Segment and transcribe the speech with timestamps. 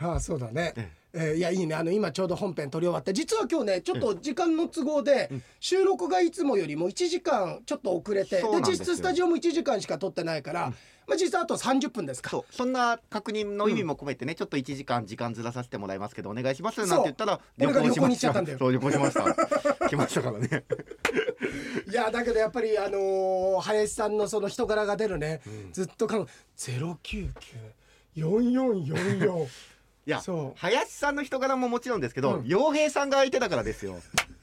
[0.00, 0.72] ああそうだね。
[0.76, 0.90] え。
[1.12, 1.18] え。
[1.34, 1.74] ーいやいいね。
[1.74, 10.72] あの今ちょうど本編撮り終わって実は今日ねちょっと時間の都合で収録がいつもよりも1時間ちょっと遅れてで実質スタジオも1時間しか撮ってないから、
[11.06, 12.40] まあ実際あと30分ですか。
[12.50, 18.58] そんな確認の意味も込めてね、ちょっと1時間時間ずらさせてもらいますけどお願いしますなんて言ったら旅行に行っちゃしまったんだよ。
[18.58, 19.34] そう旅行しました。
[19.90, 20.64] 来ましたからね。
[21.90, 25.40] いやだけどやっぱりあのー林さんのその人柄が出るね、
[25.72, 26.24] ずっとか
[26.56, 29.48] 0994444
[30.10, 30.58] いやそう。
[30.58, 32.46] 林さんの人柄ももちろんですけどうん。
[32.46, 33.96] 洋、平さんが相手だからですよ。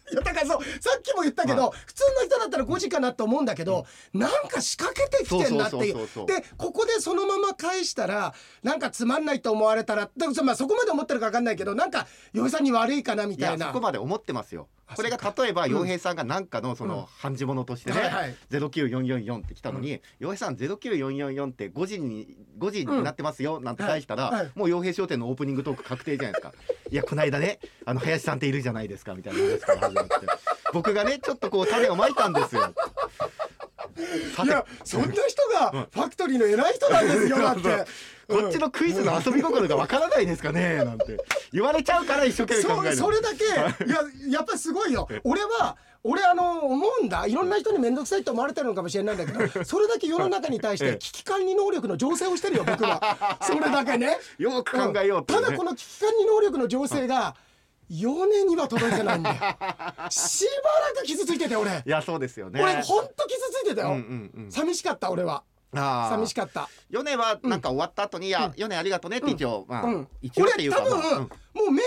[0.10, 0.64] いやだからそう。
[0.64, 5.96] さっきも言ったけど、は普通の人だったら5時かなと思うんだけど、なんか仕掛けてきてんなっていう。
[6.26, 8.34] でここでそのまま返したら
[8.64, 13.68] なんかつまんないと思われたらだからそ,、まあ、そこまで思ってるか分かんないけどなんか嫁さんに悪いかなみたいな。
[13.68, 14.70] そこまで思ってますよ。
[14.87, 15.72] あこれが例えばうん。
[15.72, 16.92] 洋平さんが何かのそうん。
[16.92, 18.36] の判事物としてね、はいはい。
[18.52, 26.54] 09444って来たのに、洋平さん09444って5時に5時になってますよなんて返したら、もう洋平商店のオープニングトーク確定じゃないですか。
[26.90, 30.14] いやこの間ねあの林さんっているじゃないですかみたいな話から始まって。
[30.74, 32.74] 僕がねちょっとこう種をまいたんですよ
[33.98, 37.86] いやそんな人がファクトリーの偉い人なんですよだって。
[38.28, 41.18] こっちのクイズの遊び心がわからないですかね なんて。
[41.54, 43.48] 言われちゃうから一生懸命考えるそそれだけい。
[43.90, 45.08] ややっぱりすごいよ。
[45.24, 47.26] 俺は俺あの思うんだ。
[47.26, 50.92] いろんな人に面倒くさいと思われてるのかもしれないんだけど それだけ世の中に対しええ。
[50.94, 53.38] て危機管理能力の醸成をしてるよ僕は。
[53.42, 54.18] それだけね。
[54.38, 55.46] よく考えようっていうね。
[55.46, 57.34] ただこの危機管理能力の醸成が
[57.90, 59.36] 4年には届いてないんだよ。
[59.38, 61.84] しばらく傷ついてて俺。
[61.86, 62.62] いやそうですよね。
[62.62, 64.52] 俺ほんと傷ついてたよ、うんうんうん。
[64.52, 65.44] 寂しかった俺は。
[65.74, 66.10] あー。
[66.10, 66.70] 寂しかった。
[66.90, 71.28] 米はなんか終わった後に「いや米ありがとうね」って一応、まあ、うん一応っていうか俺多分、も
[71.68, 71.82] う目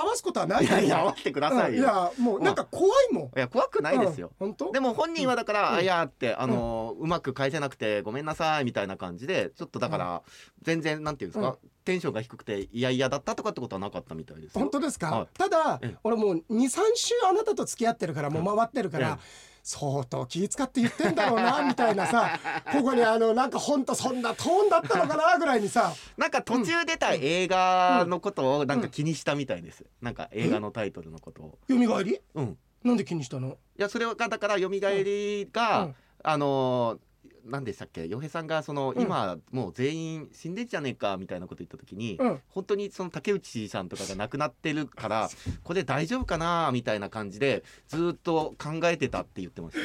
[0.00, 0.64] 合わすことはない。
[0.64, 1.78] いやいや合わせてくださいよ、うん。
[1.78, 4.48] いやもうなんか怖いもん、いや怖くないですよ、うん。
[4.48, 4.72] 本当？
[4.72, 5.76] でも本人はだから「うん。
[5.76, 10.22] あいや」ってあのーうまく返せなくてごめんなさいみたいな感じでちょっとだから
[10.62, 14.60] 全然なんていうんですか、テンションが低くて嫌々だったとかってことはなかったみたいですよ。
[14.60, 15.28] 本当ですか、はい。
[15.36, 15.96] ただええ。
[16.04, 22.38] 俺もう23週あなたと付き合ってるからもう回ってるから、え相当気使って言ってんだろうなみたいなさ
[22.72, 25.94] ここにあのなんかほんとそんなトーンだったのかなぐらいにさ。
[26.16, 31.58] なんか途中出た映画のことをなんか気にしたみたいです、なんか映画のタイトルのことを。
[31.68, 32.20] 蘇り？
[32.34, 32.58] うん。
[32.84, 33.48] なんで気にしたの？
[33.78, 35.94] いやそれがだから蘇りが、うん。
[36.22, 37.09] あのー
[37.44, 38.06] 何でしたっけ？
[38.06, 39.02] 洋平さんがその、うん。
[39.02, 42.40] 今もう全員死んでんじゃねえかみたいなこと言った時に、うん。
[42.48, 45.28] 本当にその竹内さんとかが亡くなってるから
[45.62, 49.76] これ大丈夫かなみたいな感じでずっと考えてたって言ってまし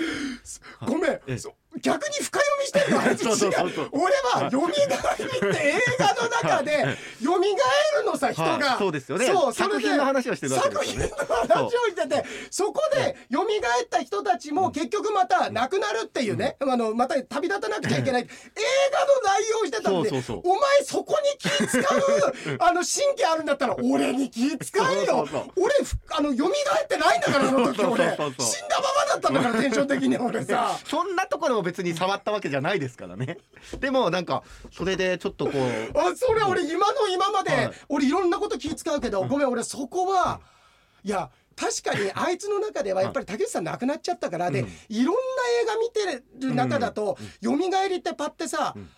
[0.80, 0.86] た。
[0.86, 1.20] ごめん
[1.82, 3.36] 逆に深読みしてるのあいつ違う。
[3.36, 4.14] そうそうそう俺
[4.44, 8.60] は「蘇り」って映画の中で蘇るのさ人はい。
[8.60, 9.26] がそうですよね。
[9.28, 11.08] そう作品の話をしてるわけで作すよね。
[11.16, 13.46] 品の話をしててそこで蘇っ
[13.90, 18.22] た人たちも結局また亡くなるっていうね、あのまた旅立たなくちゃいけない。
[18.24, 18.28] 映
[18.92, 20.10] 画の内容をしてたんで
[20.44, 21.84] お前そこに気使う
[22.60, 25.28] あの神経あるんだったら俺に気使えよ。
[25.58, 30.78] 俺ふあの蘇ってないんだからあの時そう俺死んだままだったんだからテンション的に俺さ。
[30.88, 33.40] そんなところを別に触ったわけじゃないですからね。
[33.82, 37.72] でもなんかそれでちょっとこうあそれ俺今の今まで、はい。
[37.90, 40.40] 俺いろんなこと気使うけど、ごめん俺そこは、
[41.04, 41.10] い。
[41.10, 44.70] や確かにあいつの中ではやっぱり竹内さん亡くなっちゃったからで、うん。
[44.90, 45.22] いろんな
[45.62, 48.90] 映画見てる中だと「よみがえり」ってパッてさ、うん。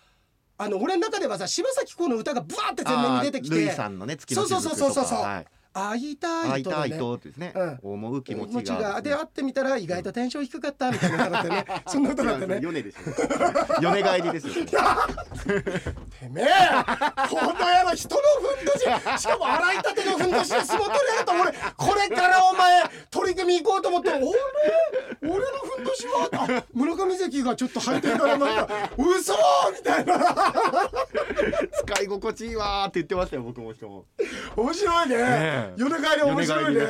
[0.60, 5.20] あの俺の中ではさ柴咲コウの歌がブワーって前面に出てきてあールイさんのねそうそうそうそうそう。
[5.20, 7.78] はい会いた会いたいいとねとですね、うん。
[7.82, 11.64] 思う気持ちちががで会ってみたら意外とテンション低かったみたいな歌だってね。
[11.86, 12.60] そんな歌だってね。
[12.60, 13.00] 米でしょ。
[13.80, 14.54] 米帰りですよ。
[14.54, 14.60] て
[16.30, 16.46] めえ
[17.28, 19.20] この野郎人のふんどし。
[19.20, 25.44] しかも洗いたてのふんどしで相撲取りやがった俺これからお前取り組み行こうと思って俺俺の
[25.76, 26.28] ふんどしは？
[26.32, 29.34] あ村上関がちょっと履いてるからなんか嘘
[29.76, 30.18] みたいな。
[31.86, 34.06] 使い心地いいわーって言ってましたよ僕も人も。
[34.56, 36.86] 面白いねえ米帰り面白いね。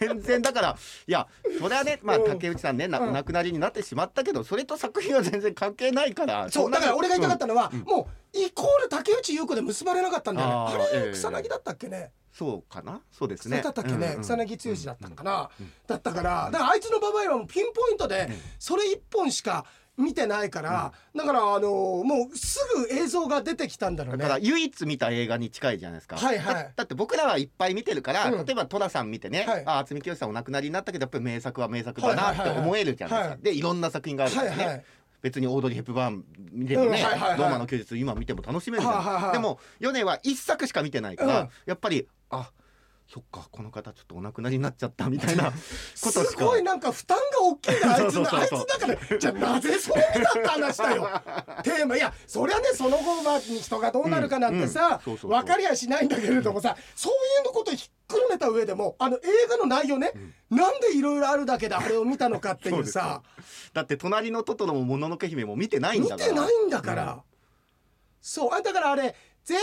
[0.00, 0.76] 全然だから
[1.06, 1.26] いや
[1.60, 2.24] それはねまあうん。
[2.26, 3.08] 竹内さんねなうん。
[3.10, 7.80] お亡くなりになってしまったけどそれと作品は全然関係ないからそうだから俺が言いたかったのは、うん。
[7.80, 10.54] もうイコール竹内優子で結ばれなかったんだよね。
[10.54, 11.12] あれ、ええ。
[11.12, 12.12] 草薙だったっけね。
[12.32, 13.00] そうかな？
[13.10, 13.60] そうですね。
[13.60, 15.72] 草薙剛だったのかな、うん。
[15.86, 18.36] だったからだからあいつの場合はもうピンポイントでうん。
[18.58, 19.64] それ一本しか
[19.96, 21.70] 見てないから、だからあの
[22.04, 22.58] もうす
[22.88, 24.22] ぐ映像が出てきたんだろうね。
[24.22, 26.16] だから唯一見た映画に近いじゃないですか。
[26.16, 26.54] はいはい。
[26.54, 28.44] だだって僕らはいっぱい見てるから、うん。
[28.44, 29.62] 例えば寅さん見てね、はい。
[29.64, 33.30] あ渥美清さんお亡くなりになったけどやっぱり名作は名作だなって思えるじゃないですか。
[33.30, 34.56] はいでいろんな作品があるからね。
[34.56, 34.84] はいはい。
[35.22, 39.32] 別にオードリー・ヘプバーン見てもね、ローマの休日今見ても楽しめるじゃない、はいはいはい。
[39.32, 41.48] でも米は一作しか見てないから、うん。
[41.64, 42.50] やっぱりあ
[43.08, 45.52] そっかこの方ちょっとお亡くなりになっちゃったみたいな こ
[46.00, 48.60] としすかごいなんか負担が大きいなあいつ そうそうそうそう。
[48.60, 51.08] あいつだからじゃあなぜそれ見たって話だよ。
[51.62, 59.20] テーマいやそりゃねその後まあ人がどうなるかなんてさ分かりやしないんだけれどもさそういうのことひっくるめた上でもあの映
[59.50, 60.12] 画の内容ね、
[60.50, 63.22] なんでいろいろあるだけであれを見たのかっていうさ。
[63.72, 66.28] だって隣のトトロももののけ姫も見てないん見だから。
[66.28, 67.22] てないんだから、
[68.20, 69.14] そうあだからあれ
[69.46, 69.62] 全員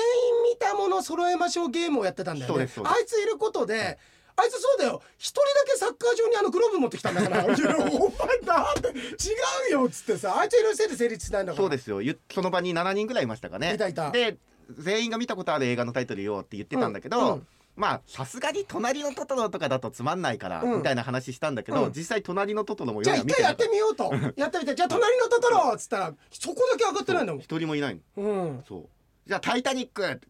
[0.50, 2.70] 見たもの揃えましょうゲームをやってたんだよね。
[2.86, 4.00] あいついることで、
[4.38, 5.02] あいつそうだよ。
[5.18, 8.92] 一人だけサッカー場にあのグローブ持ってきたんだから「いやお前だって違
[9.70, 11.62] うよ」っつってさあいついるせいで成立しないんだから。
[11.62, 12.02] そうですよ。
[12.02, 13.74] ゆその場に7人ぐらいいましたかね。
[13.76, 14.10] いたいた。
[14.10, 14.38] で
[14.72, 17.34] 全員が見たことある映画のタイトルよって言ってたんだけど、うん。
[17.34, 20.78] うんまあさすがに隣のトトロとかだとつまんないから、うん。
[20.78, 21.92] みたいな話したんだけど、うん。
[21.92, 24.14] 実際隣のトトロもじゃあ一回やってみみようと。
[24.36, 24.76] やってみて。
[24.76, 28.24] じゃあ隣のトトロっつったらそこだけ上がってないんだもん一人もいないの。
[28.24, 28.64] うん。
[28.68, 28.90] そう
[29.26, 30.22] じゃあタイタニック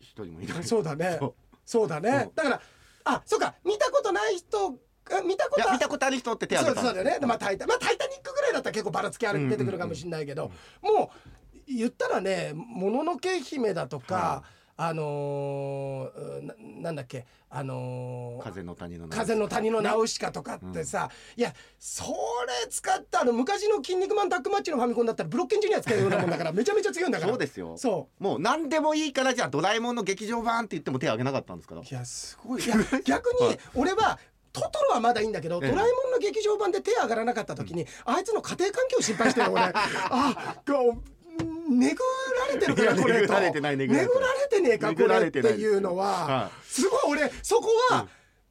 [0.00, 1.18] 一人もいないそうだね。
[1.64, 1.88] そう。
[1.88, 2.28] だね。
[2.28, 2.32] う。
[2.32, 2.60] んだから
[3.04, 3.54] あそうか。
[3.64, 4.78] 見たことない人
[5.10, 7.26] あ見たこと見たことある人って手挙げたそうだよね。
[7.26, 10.50] まあタイタまあタイタニックぐらいだったら結構ばらつきある出てくるかもしれないけど、
[10.82, 14.44] もう言ったらね、もののけ姫だとか、は
[14.80, 27.32] あのーななんだっけあのー風の谷の名風の谷のナウシカとかってさ、いやそれ使ったあの昔の「筋肉マンタックマッチ」のファミコンだったらブロッケンジュニア使えるようなもんだから めちゃめちゃ強いんだから。
[27.32, 27.76] そうですよ。
[27.76, 32.64] そもう何でもいいからじゃあドラえもんの劇場版って言っても手挙げなかったんですからういやすごい。
[32.64, 34.20] いや 逆に俺は
[34.52, 35.70] トトロはまだいいんだけど、ええ。
[35.70, 39.62] ドラえもんの劇場版で手上がらなかった時に、あいつの家庭環境を心配してる俺。
[39.74, 40.56] あ
[41.68, 42.02] ねぐ
[42.38, 43.18] られてるからこれと。
[43.18, 48.06] ねぐられてないねえかねこれっていいうのは、はすごい俺そこは、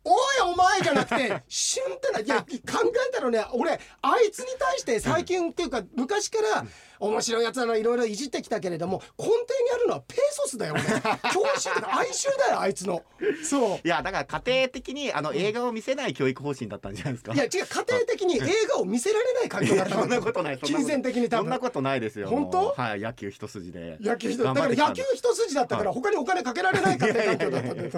[0.10, 6.66] おいお前じゃなくてシュンってないや考えたらね俺あいつに対して最近っていうか昔から
[7.00, 9.38] 面白いやつなのいろいろいじってきたけれども根底に
[9.76, 10.84] あるのはペーソスだよ俺。
[11.32, 13.04] 教習とか哀愁だよあいつの。
[13.44, 13.80] そう。
[13.84, 17.34] いやだから家庭的にあの映画を見せない教育方針だったんじゃないですか。
[17.34, 18.40] いや違う家庭的に映
[18.70, 21.44] 画を見せられない環境だったそんなことない金銭的に多分。
[21.44, 22.74] そんなことないですよ本当？
[22.76, 23.98] はい野球一筋で。
[24.02, 27.92] 野球一だから野球一筋だったから他にお金かけられない家庭環境だったんだよ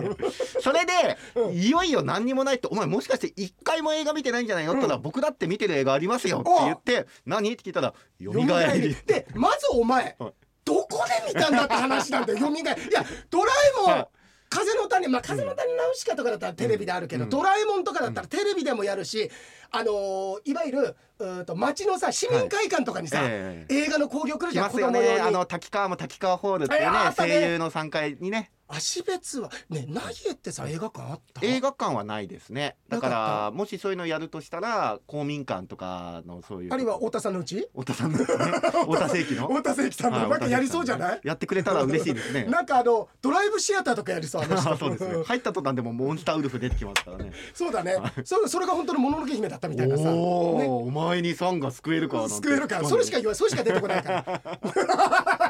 [0.62, 0.92] それで、
[1.54, 10.34] いよいよ何にもないって「お前もしかして一回も映画見てないんじゃないの?」って言ったら、僕だって見てる映画ありますよ」って言って「何?」って聞いたら「よみがえり」でまずお前はい。
[10.66, 12.82] どこで見たんだって話なんだよよみがえり。
[12.90, 14.08] いやドラえもん、はい。
[14.50, 17.30] 風の谷まあ風の谷ナウシカとかだったらテレビであるけど、うん。
[17.30, 19.32] ドラえもんとかだったらテレビでもやるし、
[19.72, 20.96] あのーいわゆる
[21.46, 23.76] と街のさ市民会館とかにさ、ええ。
[23.76, 27.14] 映画の興行来るじゃんあの滝川も滝川ホールっていうねね。
[27.16, 31.46] 声優の3階にね足別はねナイエってさ映画館あった？
[31.46, 32.76] 映画館はないですね。
[32.88, 36.74] だからもしそういうのやるとしたら公民館とかのそういう。
[36.74, 38.46] あるいは太田さんのうち太田さんのですね。
[38.86, 39.48] 太田世紀の？
[39.48, 40.18] 太田聖樹さんの？
[40.20, 41.20] はいなんかやりそうじゃない？
[41.24, 42.46] やってくれたら嬉しいですね。
[42.46, 44.78] なんかあのドライブシアターとかやりそうあの人。
[44.78, 45.08] そうです。
[45.08, 47.32] ね入った途端でもモンスターウルフ出てきますからね。
[47.54, 47.96] そうだね。
[48.24, 52.80] そそれが本当のもののけ姫だったみたいなさ、ね、お前にさんが救えるか救えるか。
[52.80, 54.42] らそれしか言わそれしか出てこないから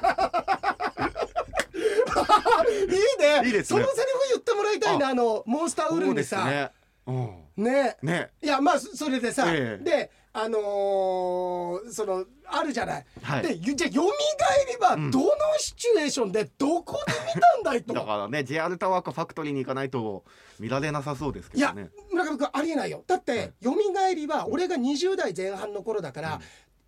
[2.89, 3.47] いいね。
[3.47, 3.79] いいですね。
[3.81, 6.45] そのセリフ言ってもらいたいなあのモンスターウルフにさ。
[6.45, 6.69] ね。
[7.07, 7.63] うん。
[7.63, 7.97] ね。
[8.01, 9.83] ねいやまあそそれでさ、ええ。
[9.83, 13.43] であのーそのあるじゃない、はい。
[13.43, 14.13] でゆじゃあよみが
[14.69, 20.23] えりはうんどのシチュエーションでどこで見たんだいと、だからね JR タワーかファクトリーに行かないと
[20.59, 23.03] 見られなさそうですけいやどね村上君ありえないよ。
[23.07, 23.53] だって、はい。
[23.61, 26.39] よみがえりは俺が20代前半の頃だから、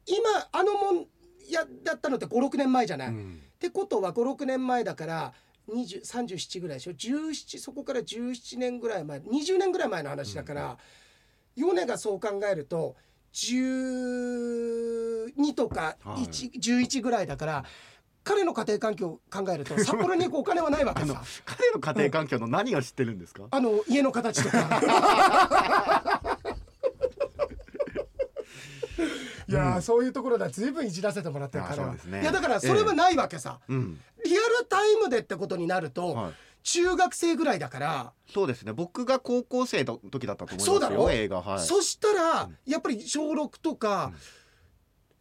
[0.06, 0.20] 今
[0.52, 1.06] あのもん
[1.50, 3.42] やだったのって56年前じゃない、っうん。
[3.60, 5.34] てことは56年前だから20
[5.70, 10.78] 37ぐらいでしょ？17そこから17年ぐらい前20年ぐらい前の話だから、
[11.56, 12.96] 米がそう考えると
[13.34, 16.24] 12とかはい。
[16.26, 17.66] 1、11ぐらいだから
[18.24, 21.24] 彼の家庭環境を考えると札幌に行くお金はないわけさ。
[21.46, 23.44] 彼の家庭環境の何を知ってるんですか？
[23.52, 26.42] あの家の形とか。
[29.48, 32.22] いやー、そういうところでは随分いじらせてもらってるから、ね。
[32.22, 34.00] いやだからそれはないわけさ、うん
[34.72, 36.32] タイムでってことになると、はい。
[36.64, 38.72] 中学生ぐらいだから、そうですね。
[38.74, 41.04] 僕が高校生の時だったと思いそうだろ？
[41.06, 41.42] ますよ映画。
[41.42, 41.60] はい。
[41.60, 42.58] そしたら、うん。
[42.72, 44.12] やっぱり小6とか、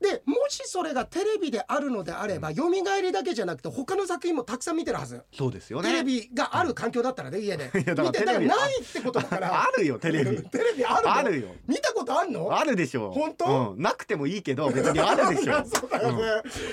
[0.02, 5.22] でもしそれがテレビであるのであれば、よみがえりだけじゃなくて他の作品もたくさん見てるはず。
[5.36, 5.90] そうですよね。
[5.90, 9.60] テレビがある環境だったらね家で 見てやだからないってことだから。
[9.62, 10.42] あるよテレビ。
[10.48, 11.14] テレビあるの？
[11.14, 11.48] あるよ。
[11.66, 12.50] 見たことあんの？
[12.58, 13.12] あるでしょう。
[13.12, 13.72] 本当？
[13.72, 16.22] うん、なくてもいいけど別にあるでしょそうだよね、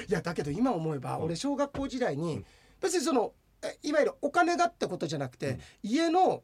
[0.07, 2.46] いやだけど今思えば俺小学校時代に
[2.81, 6.43] 別にそのえいわゆるお金がってことじゃなくて、家の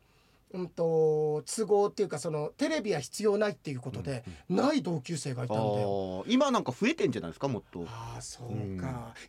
[0.54, 6.24] うんと都合っていうかそのテレビは必要ないっていうことで、ない同級生がいたんだよ。
[6.28, 7.86] 今なんか増えてんじゃないですかもっと。
[7.88, 8.78] ああそうか、うん。
[8.78, 8.82] い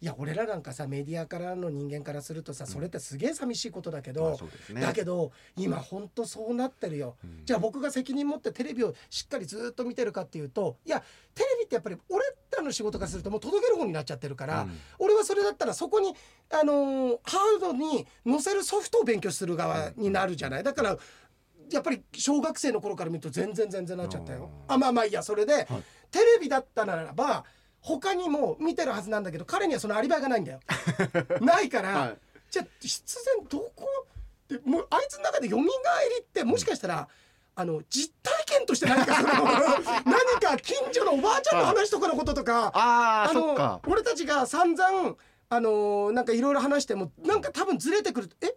[0.02, 4.82] や俺らなんかさメディアからの人間からするとさそれってすげえ寂しいことだけど、うですね。
[4.82, 7.40] だけど今ほんとそうなってるよ、うん。
[7.46, 11.02] じゃあ僕が責任持ってテレビをしっかりずっと見てるかっていうといや
[11.34, 12.22] テレビってやっぱり俺
[12.54, 14.78] らの仕事からするともう届ける方になっちゃってるから、うん。
[14.98, 16.14] 俺はそれだったらそこに、
[16.50, 20.62] あのーハードに載せるソフトを勉強する側になるじゃない？
[20.62, 20.96] だから
[21.72, 24.50] やっぱり小学生の頃から見ると全然全然なっちゃったよ。
[24.68, 25.22] あまあまあいいや。
[25.22, 25.66] それで、
[26.10, 27.44] テレビだったならば
[27.80, 30.60] 他にも見てるはずなんだけど彼にはそのアリバイがないんだよ。
[31.40, 32.18] ないから、はい。
[32.50, 34.06] じゃあ必然どこ？
[34.48, 35.62] でもうあいつの中で蘇り
[36.20, 37.08] ってもしかしたら、
[37.56, 39.28] あの実体験として何かその
[40.04, 43.80] 何か近所のおばあちゃんの話とかのこととか、ああそっのか。
[43.86, 45.16] 俺たちが散々
[45.48, 48.30] あのなんかいろいろ話してもなんか多分ずれてくる。
[48.40, 48.46] え？
[48.46, 48.50] い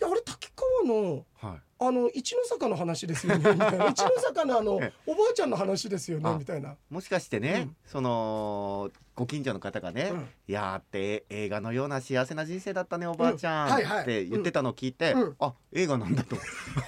[0.00, 1.58] や俺滝川のはい。
[1.80, 3.86] あの一の坂の話ですよねみたいな。
[3.90, 6.76] 一の坂のあのえおばあちゃんの話ですよねあみたいな。
[6.88, 7.76] もしかしてね、うん。
[7.84, 10.28] そのご近所の方がね、うん。
[10.48, 15.36] いやーって映画のような幸せな人生だったねおばあちゃん、って言ってたのを聞いて、うん。
[15.38, 16.36] あ映画なんだと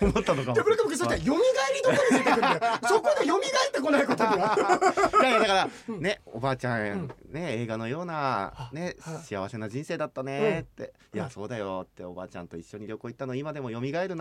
[0.01, 0.55] 思ったのかも。
[0.55, 1.39] でこれで僕そうやって蘇り
[1.83, 3.41] どころに出てくるん そこで蘇っ
[3.73, 4.57] てこないことには。
[4.57, 7.09] だから、ねおばあちゃん、うん。
[7.33, 9.19] ね映画のようなねはい。
[9.19, 11.19] 幸せな人生だったねって、いうん。
[11.19, 14.17] やそうだよっておばあちゃんと一緒に旅行行ったの今でも蘇るなこうや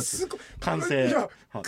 [0.00, 0.40] すごい。
[0.60, 1.08] 完成。
[1.08, 1.60] いやは。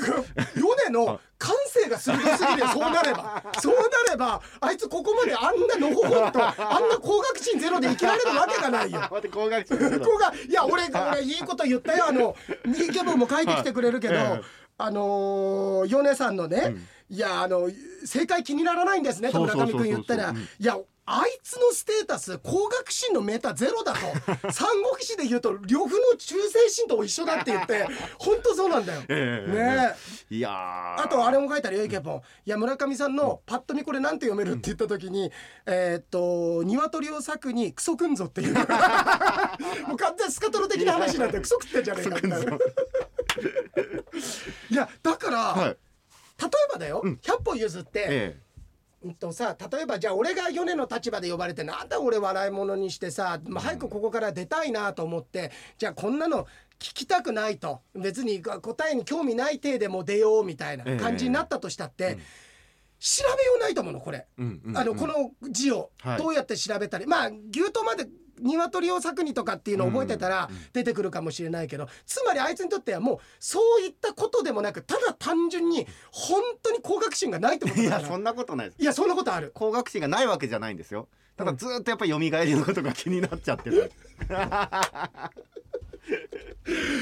[0.56, 3.42] い米の感性が鋭すぎるよそうなれば。
[3.58, 9.00] そうなればあいつここまであんなのほほんとあんな高学値ゼロで生きられるわけがないよ。
[9.10, 12.06] 高学値ですけどここがいや俺俺いいこと言ったよ。
[12.08, 12.36] あの
[12.66, 14.42] イケボンも書いてきてくれるけど、はいええ。
[14.78, 16.74] あのー、米さんのね、
[17.08, 17.70] いやあの
[18.04, 20.30] 正解気にならないんですねと村上君言ったら。
[20.30, 20.36] うん。
[20.36, 23.98] いやあいつのステータス高学心のメーターゼロだと。
[24.52, 29.02] 三国志で言うと呂布の忠誠心と一緒だって言って 本当そうなんだよ。
[29.08, 29.96] ええね
[30.30, 30.34] え。
[30.36, 31.02] いやー。
[31.02, 32.22] あとあれも書いてあるよイケポン。
[32.46, 35.32] いや村上さんのパッと見これなんて読めるって言った時に、
[35.66, 38.54] えーっと鶏を裂くにクソくんぞっていう。
[39.88, 42.56] もう完全にスカトロ的な話になってクソ食ってんじゃねえかみたいな。
[44.70, 45.76] いやだから、はい。
[46.40, 48.51] 例えばだよ、100歩譲って、えうん
[49.18, 56.46] とさ例えばじゃあ俺が米の立場で呼ばれてなんだ俺笑い物にしてさ、まあ、早くここから出たいなと思って、じゃあこんなの
[56.78, 57.80] 聞きたくないと。
[57.94, 62.18] 別に答えに興味ない体でも出ようみたいな感じになったとしたって、
[62.98, 64.26] 調べようないと思うのこれ。
[64.38, 64.76] えうんうん。
[64.76, 66.18] あのこの字をはい。
[66.18, 68.06] どうやって調べたり、まあ牛刀まで
[68.42, 78.00] 鶏を裂くにとかっていうのを覚えてたら出てくるかもしれないけど、つまりあいつにとってはもうそういったことでもなくただ単純に本当に高学心がないってことだから。
[78.00, 78.82] いやそんなことないです。
[78.82, 79.52] いやそんなことある。
[79.54, 81.08] 高学士がないわけじゃないんですよ。
[81.36, 83.90] ただずーっとやっぱり蘇りのことが気になっちゃってる。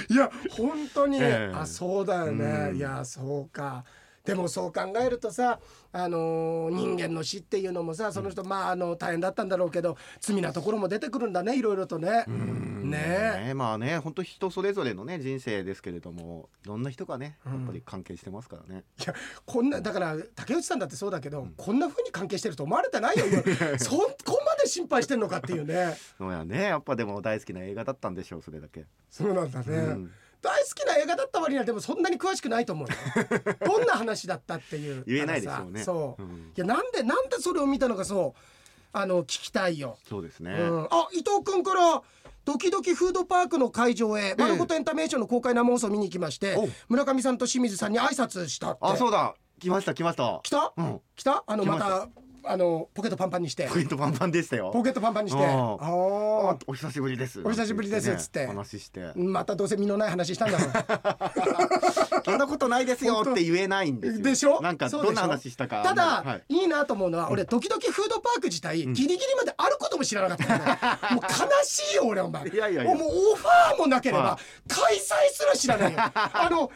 [0.09, 1.55] いや本当に、ええ。
[1.55, 2.77] あそうだよね、うん。
[2.77, 3.85] いやそうか
[4.25, 5.61] でもそう考えるとさ、
[5.93, 12.25] あのー人間の死っていうのもさその人、まああの大変だったんだろうけど罪なところも出てくるんだねいろいろとね。
[12.27, 12.91] ね。
[12.91, 19.15] ねまあね本当人それぞれのね人生ですけれどもいろんな人がねやっぱり関係してますからね、いや
[19.47, 23.25] こんなだから竹内さんだってそうだけど、こんな風に関係してると思われてないよ
[23.79, 25.97] そこまで心配してんのかっていうね。
[26.19, 26.65] そうやね。
[26.65, 28.85] やっぱでも大好きな映画だったんでしょうそれだけ。
[29.09, 30.13] そうなんだね、うん
[30.43, 32.95] 大好きな映画だった割にはでもそんなに詳しくないと思うよ。
[33.65, 35.05] どんな話だったっていう。
[35.07, 35.85] 言えないでしょうね。
[35.85, 36.53] そう、うん。
[36.57, 38.41] いやなんでなんでそれを見たのかそう。
[38.93, 42.03] あの聞きたいよ、そうですね、うん、あ伊藤君から
[42.45, 48.79] ドキドキフードパークの会場へ、丸ごとエンタメーションの公開生放送を見に行きましてお村上さんと清水さんに挨拶したって。
[48.81, 49.35] あそうだ。
[49.61, 50.41] 来ました来ました。
[50.43, 51.01] 来た、うん。
[51.15, 51.45] 来た？
[51.47, 52.09] あのまた
[52.45, 53.67] あのポケットパンパンにして。
[53.67, 54.71] ポケットパンパンでしたよ。
[54.73, 55.45] ポケットパンパンにして。
[55.45, 57.41] ああお久しぶりです。
[57.45, 58.47] お久しぶりですっつって。
[58.47, 59.13] 話して。
[59.15, 60.71] またどうせ身のない話したんだろう
[62.25, 64.23] そんなことないですよって言えないんですよ。
[64.23, 64.61] でしょ？
[64.61, 65.83] なんかどんな話したか。
[65.83, 66.55] ただ、はい。
[66.55, 70.79] い、いなと思うのは俺ドキドキフードパーク自体、ギリギリまであることも知らなかったか
[71.11, 71.29] ら もう悲
[71.65, 72.49] しいよ俺お前。
[72.49, 72.95] いやいやいや。
[72.95, 74.99] もうオファーもなければ、は開催
[75.33, 75.99] すら知らないよ。
[76.15, 76.71] あの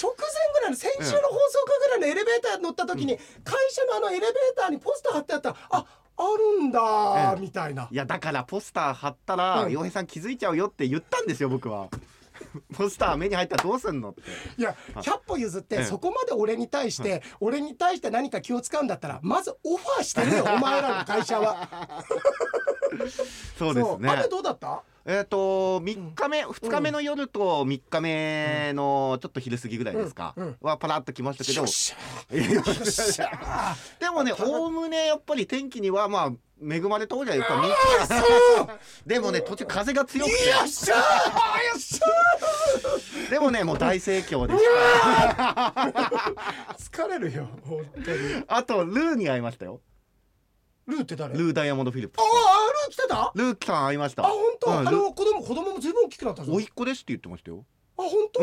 [0.00, 1.18] 直前ぐらいの先週の放送
[1.66, 5.50] 日ぐらいのエレベーター乗った時に、会社のあのエレベーターにポスター貼ってあった。
[5.50, 6.22] らああ
[6.60, 7.40] るんだええ。
[7.40, 7.88] みたいな。
[7.90, 9.72] いやだからポスター貼ったらうん。
[9.72, 11.88] 洋平さん気づいちゃうよって言ったんですよ僕は。
[12.76, 14.22] ポスター目に入ったらどうすんのって。
[14.56, 15.84] いや100歩譲って、ええ。
[15.84, 21.68] そこまで俺に対して、俺に対して何か気を使うんだったらまずオファーしてるよお前らの会社は。
[23.58, 24.08] そうですね。
[24.10, 24.82] 雨どうだった？
[25.06, 30.46] えっ、と3日目、2日目の夜と3日目のちょっと昼過ぎぐらいですか、うん。
[30.46, 30.56] うん。
[30.62, 31.66] はパラッと来ましたけど。
[34.00, 36.32] でもねおおむねやっぱり天気にはまあ
[36.62, 37.68] 恵まれた方じゃやっぱみ
[39.06, 40.48] でもね途中風が強くて。
[40.48, 41.02] よっしゃよ
[41.76, 42.06] っしゃ
[43.30, 44.64] でもねもう大盛況でし
[45.36, 45.74] た
[46.78, 48.42] 疲れるよ本当に。
[48.48, 49.82] あとルーに会いましたよ
[50.86, 51.34] ルーって誰？
[51.34, 53.22] あルーダイヤモンド・フィリップあスルー来てた？
[53.22, 54.22] あルーさん会いました。
[54.22, 56.52] 本当、うんあの子供子供もずいぶん大きくなったぞ。
[56.52, 57.64] おいっ子ですって言ってましたよ。
[57.98, 58.40] あ本当、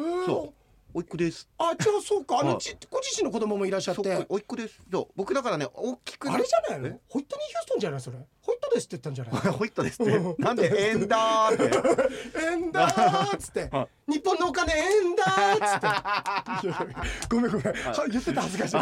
[0.00, 0.26] うん。
[0.26, 0.54] そ
[0.96, 1.46] おいっ子です。
[1.58, 2.38] あじゃあそうか。
[2.40, 2.58] あの、はい。
[2.58, 4.80] ちご自身の子供もいらっしゃっそてっおいっ子です。
[4.90, 6.86] そう僕だからね大きくあれじゃないの？
[6.88, 6.98] え？
[7.10, 8.16] ホイットニー・ヒューストンじゃないそれ。
[8.40, 9.52] ホイットですって言ったんじゃない？
[9.52, 10.16] ホイットですって。
[10.16, 10.34] うん。
[10.42, 12.40] なんでエンダーって？
[12.50, 13.68] えんだーっつって。
[13.76, 15.58] は日本のお金えんだーっ
[16.64, 17.28] つって。
[17.28, 17.66] ごめんごめん。
[17.66, 18.76] は言ってた恥ずかし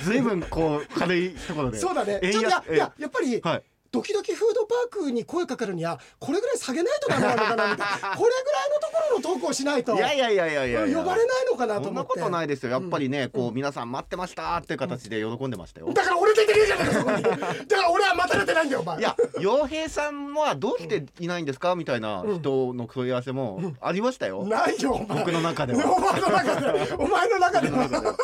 [0.00, 0.04] い。
[0.04, 1.78] ずいぶんこう軽いところで。
[1.78, 2.18] そうだね。
[2.20, 3.62] ちょっといやいややっぱり、はい
[3.94, 8.16] ドキドキフードパークに声かかるにはこれぐらい下げないとダメなのかなみたいな。
[8.18, 9.94] これぐらいのところのトークをしないと。
[9.94, 12.72] いやいやいやいやいや呼ばれないのかなとそんな思ってことないですよ。
[12.72, 17.22] やっぱりね、こう皆さん待ってましたっていう形で喜んでましたよ、だから俺出てねえじゃないかそこに。
[17.22, 17.38] だか
[17.82, 18.98] ら俺は待たれてないんだよお前。
[18.98, 21.76] いや洋平さんはどうしていないんですか？
[21.76, 25.18] みたいな人の問い合わせもありましたよ、ないよお前。
[25.20, 28.16] 僕の中でおは前の中でお前の中では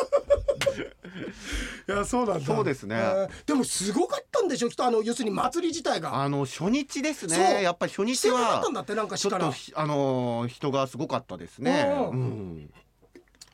[1.93, 2.45] いやそうなんだ。
[2.45, 2.95] そうですね。
[2.95, 4.69] えーでもすごかったんでしょ？
[4.69, 6.21] 人あの要するに祭り自体が。
[6.21, 7.39] あの初日ですそう。
[7.39, 11.85] ねやっぱり初日してなかはったんだってなんかちょっとひあのー人がすごかったですね。
[11.87, 12.09] うん。
[12.09, 12.73] うん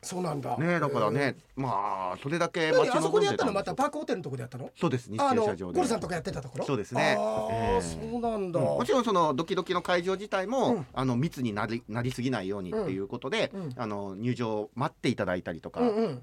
[0.08, 0.56] そうなんだ。
[0.56, 3.52] ねだからねまあそれだけ待ち何あそこでやったの？
[3.52, 4.70] またパークホテルのとこでやったの？
[4.74, 5.76] そうです日駐車場で。
[5.76, 6.64] ゴルさんとかやってたところ？
[6.64, 7.16] そうですね。
[7.18, 7.82] ああ、ええ。
[7.82, 10.86] そうなんだ、もちろんそのドキドキの会場自体も、うん。
[10.94, 13.74] あの密になりなりすぎないようにっていうことで、うん。
[13.76, 15.80] あの入場を待っていただいたりとか、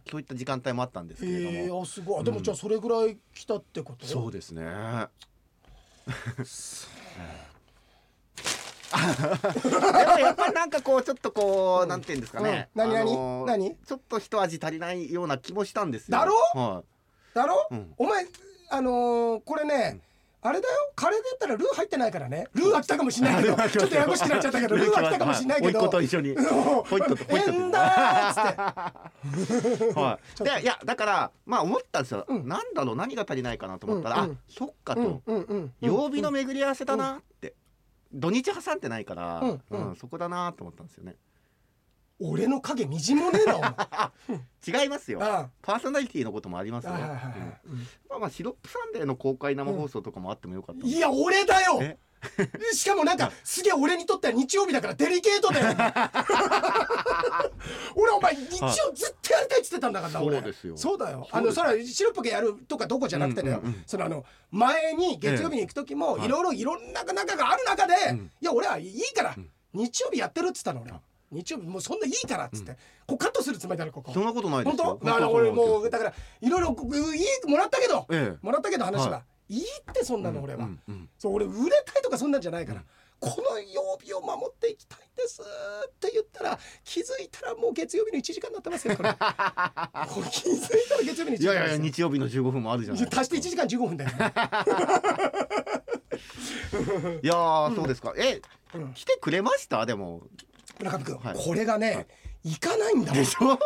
[0.10, 2.22] そういった時間帯もあったんですけれども、ええあすごい。
[2.22, 4.66] あでもじゃあそれぐらい来たってこと、そうですね。
[9.64, 12.82] でもやっぱりなんかこうちょっとこう、なんていうんですかね、うん。
[12.92, 13.12] 何何？
[13.12, 13.76] ー何？
[13.86, 16.18] ちょっと一味足りないような気もしたんですよ。
[16.18, 16.34] だろ？
[16.56, 16.84] は
[17.34, 17.94] だろ、うん。
[17.98, 18.26] お前
[18.70, 20.00] あのーこれね、
[20.42, 20.74] あれだよ。
[20.96, 22.48] カレーで言ったらルー入ってないからね。
[22.54, 25.90] ルーは来たかもしれないけどちょっとややこしくなっちゃったけどルーは来たかもしれないけど。
[25.90, 26.36] と一緒に。
[26.36, 29.06] ホホイットとホイットとだーっ
[29.46, 29.94] つって。
[30.00, 32.48] はい、でいやだからまあ思ったんですよ、うん。
[32.48, 32.96] なんだろう？
[32.96, 34.36] 何が足りないかなと思ったら、うんうん。
[34.36, 35.74] あそっかと、うんうんうん。
[35.82, 37.54] 曜日の巡り合わせだなって、
[38.16, 39.90] 土日挟んでないから、うんうん。
[39.90, 41.16] うんそこだなと思ったんですよね。
[42.20, 44.12] 俺の影微塵もねえな
[44.66, 45.20] 違いますよ。
[45.22, 47.62] あパーソナリティのこともありますよ、あはいはいはい。
[47.66, 47.78] うん。
[48.10, 51.80] まあまあシロップサンデーの公開生放送とかもあってもよかった、いや俺だよ。
[51.82, 51.98] え？
[52.74, 55.76] しかもなんかすげえ俺にとっては日曜日だからデリケートだよ
[57.96, 60.38] 俺お前日曜ずっとやりたいっつってたんだからな俺。
[60.38, 60.78] そうですよ。
[60.78, 61.28] そうだよ。
[61.32, 63.84] あのそれは白っぽくやるとかどこじゃなくてだよ、うんうんうん。
[63.86, 68.32] そのあの前に月曜日に行く時もええいろいろいろんな中がある中で、うん。
[68.42, 69.50] いや俺はいいから、ん。
[69.74, 70.92] 日曜日やってるっつったの俺。
[70.92, 71.02] は
[71.32, 74.14] 日曜日もうそんないいからっつって、こうカットするつもりだろここ。
[74.14, 78.46] そんなことないです本よ当だから俺もうだだからいろいろいいもらったけど、ええ。
[78.46, 82.84] もらったけど話は、、はいいってそんなの俺は、うんうんそう俺売れたいとかそんなんじゃないから、
[83.20, 85.46] この曜日を守っていきたいんですっ
[86.00, 89.10] て言ったら気づいたらもう月曜日の1時間になってますよこれ。
[90.32, 93.22] 気づいたら月曜日の1いやいやいや日曜日の15分もあるじゃないですか。
[93.22, 94.12] 足して1時間15分だよ、
[97.24, 98.14] いやーそうですか。
[98.18, 98.42] え、
[98.74, 99.86] うん来てくれました？
[99.86, 100.22] でも。
[100.80, 101.38] 村上君、はい。
[101.38, 102.08] これがね、
[102.44, 103.58] 行かないんだでしょ？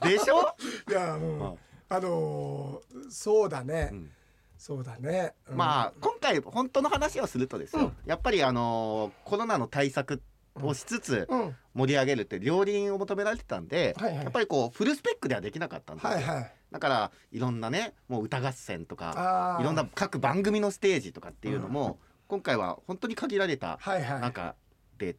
[0.08, 0.54] でしょ？
[0.88, 1.56] いやうんはい。
[1.90, 4.10] あのーそうだね、ん
[4.60, 5.56] そうだね、うん。
[5.56, 7.96] まあ今回本当の話をするとですよ、うん。
[8.04, 10.22] やっぱりあのーコロナの対策
[10.54, 11.56] をしつつうん。
[11.72, 14.24] 盛り上げるって両輪を求められてたんで、はいはい。
[14.24, 16.52] やっぱりこうフルスペックではできなかったんですよ、はいはい。
[16.70, 24.20] だからいろんなねもう歌合戦とかいろんな各番組のステージとかっていうのも、今回は本当に限られたはいはい。
[24.20, 24.56] 中
[24.98, 25.16] で、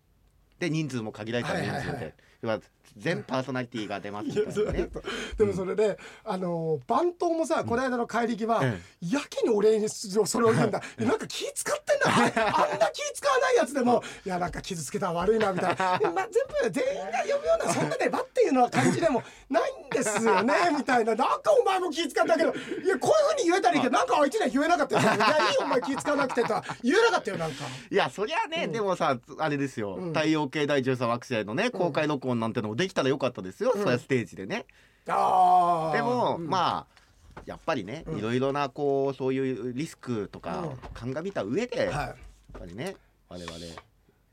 [0.60, 2.64] で人数も限られた人数で、はいはいはい
[2.98, 4.90] 全パーソナリティが出ますみたいなね。
[5.38, 10.82] でもそれで、あの番頭もさこの間の帰り際、えやけに俺にそれを言うんだ。
[10.98, 21.16] なんか気使ってんだあ あんな気使わないやつでも いやなんか傷つけたら悪いなみたいな、まあ、全部全員が読むようなそんなねばっていうのは感じでもないんですよねみたいな。
[21.16, 25.02] なんかお前も気使ったけどいやこういうふうに言えたらいいけど なんかあいつには言えなかったよ。
[25.02, 25.28] いやいいよ
[25.62, 26.54] お前気使わなくてと。
[26.54, 27.66] は言えなかったよなんか。
[27.90, 30.14] いやそりゃね、でもさあれですよ、うん。
[30.14, 33.84] 太陽系第13惑星のね公開録音なんてのもできたらよかったですよ、うん。
[33.84, 34.66] そりゃステージでね。
[35.06, 36.48] でも、うん。
[36.48, 37.02] まあ
[37.46, 38.18] やっぱりね、うん。
[38.18, 42.16] いろいろなこうそういうリスクとか鑑みた上で、やっはい
[42.60, 42.96] ぱりね
[43.30, 43.58] 我々。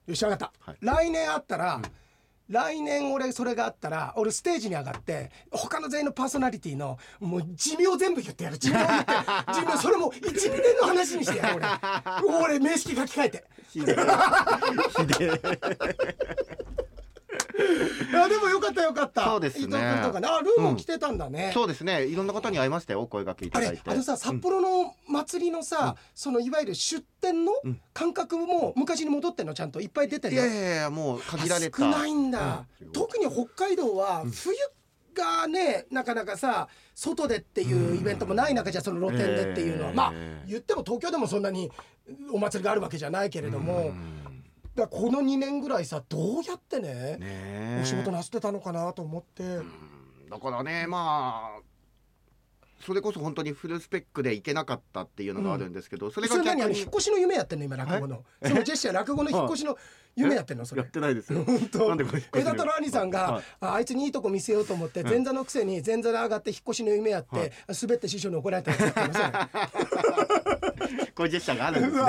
[0.06, 0.76] よし分かった、はい。
[0.80, 1.82] 来年あったら、
[2.48, 8.58] 来年俺それがあったら俺ステージに上がって他の全員のパーソナリティのもう寿命全部言ってやる。
[8.58, 9.12] 寿命言って。
[9.52, 11.66] 寿命それも12年の話にしてやる俺。
[12.44, 13.44] 俺名式書き換えて。
[13.68, 13.94] ひで
[15.20, 15.38] え
[18.12, 19.24] やでもよかったよかった。
[19.24, 19.62] そうですね。
[19.66, 20.28] 伊藤君とかね。
[20.28, 22.04] あルーも来てたんだね、そうですね。
[22.06, 23.82] いろんな方に会いましたよお声掛けいあただいて。
[23.84, 27.80] れあのさ札幌の祭りのさ、そのいわゆる出店のうん。
[27.92, 29.54] 感覚も昔に戻ってんの？
[29.54, 31.78] ちゃんといっぱい出てるいやいやいやもう限られた。
[31.78, 32.92] 少ないんだ、うん。
[32.92, 34.56] 特に北海道は冬
[35.14, 40.12] がねなかなかさ外でっていうイベントもない中じゃその露店でっていうのは、えーまあ
[40.46, 41.70] 言っても東京でもそんなに
[42.32, 44.27] お祭りがあるわけじゃないけれども、うん
[44.82, 47.80] だこの2年ぐらいさどうやってねねえ。
[47.82, 49.72] お仕事なすってたのかなと思って、うん。
[50.30, 51.68] だからねまあ
[52.80, 58.24] それこそ本当にフルスペックでいけなかったっていうのがあるんですけど、それそれが逆にの引っ越しの夢やってんの今落語の。
[58.42, 59.76] そのジェスチャー 落語の引っ越しの
[60.14, 60.82] 夢やってんのそれ。
[60.82, 61.42] やってないですよ。
[61.44, 61.88] 本当。
[61.88, 63.44] なんでこれ枝太郎兄さんが、はい。
[63.60, 67.52] ああいつにいいとこ見せようと思って前座のくせに前座で上がって引っ越しの夢やって、はい。
[67.82, 69.28] 滑って師匠に怒られたやつやってますよ。
[71.14, 72.02] こういうジェスチャーがあるんですね。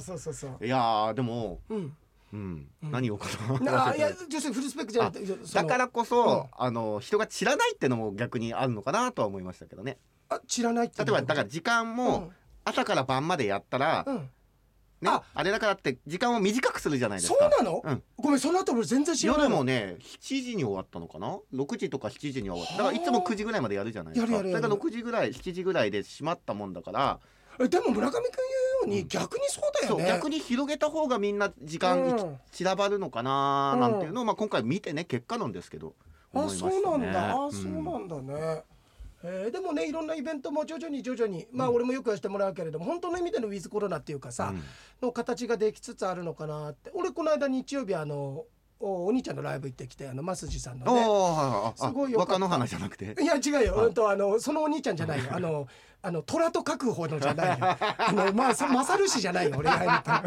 [0.00, 0.64] そうそうそう。
[0.64, 1.96] いやーでもうん
[2.32, 3.28] うん、何をか
[3.60, 5.18] ななあいや女性フルスペックじゃなく
[5.54, 6.44] だからこそ、うん。
[6.52, 9.98] あの人が知らないってのも逆にあるのかなとは思いましたけどね。
[10.28, 12.32] あ知らないって例えばだから時間も
[12.64, 14.30] 朝から晩までやったら、うん、うん
[15.00, 15.22] ねあ。
[15.34, 18.02] あれだからって時間を短くするじゃないですそうかなの、うん。
[18.16, 19.42] ごめんその後俺全然知らない。
[19.42, 22.76] の夜もね7時に終わったのかな？6時とか7時には終わった。
[22.78, 24.32] だからいつも9時ぐらいまでやるじゃないですか。
[24.32, 24.68] やるやるやる。
[24.68, 27.26] それが6時ぐらい7時ぐらいで閉まったもんだから、え
[27.58, 28.22] でも村上君
[28.82, 30.04] 言うように逆にそうだよね。
[30.04, 32.38] そう逆に広げた方がみんな時間うん。
[32.52, 35.94] 散らばるのかななんていうのを、まあ、今回見てね結果なんですけど
[36.32, 37.52] 思いあそうなんだ、あん。
[37.52, 38.62] そうなんだね、
[39.22, 44.62] えーでもねいろんなイベントも徐々に徐々にまあ俺もよくやらせてもらうけれども本当の意味でのウィズコロナっていうかさ、うん。
[45.02, 46.90] の形ができつつあるのかなって。
[46.94, 48.44] 俺この間日曜日あの
[48.78, 51.04] おお兄ちゃんのライブ行ってきてあの増地さんのね。
[51.06, 53.16] おーあすごいよ若野花じゃなくて？
[53.20, 53.86] いや違うよ、はい。
[53.86, 55.30] うんとあのそのお兄ちゃんじゃないよ。
[55.30, 55.66] あの
[56.02, 57.66] あの虎と書く方のじゃないよ。
[57.98, 60.22] あのまあそ勝氏じゃないよ俺が言った